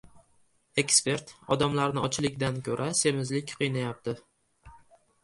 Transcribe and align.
Ekspert: 0.81 1.33
odamlarni 1.55 2.01
ochlikdan 2.09 2.57
ko‘ra 2.69 2.87
semizlik 3.01 3.55
qiynayapti 3.61 4.17